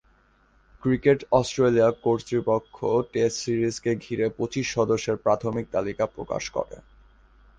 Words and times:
Cricket 0.83 1.19
Australia 1.31 1.89
কর্তৃপক্ষ 2.03 2.77
test 3.11 3.37
সিরিজকে 3.43 3.91
ঘিরে 3.95 4.25
পঁচিশ 4.37 4.65
সদস্যের 4.73 5.17
প্রাথমিক 5.17 5.65
তালিকা 5.71 6.05
প্রকাশ 6.07 6.43
করে। 6.49 6.75